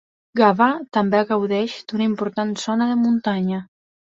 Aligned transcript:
Gavà 0.39 0.69
també 0.97 1.19
gaudeix 1.33 1.75
d'una 1.91 2.07
important 2.13 2.57
zona 2.65 2.91
de 2.95 2.99
muntanya. 3.07 3.65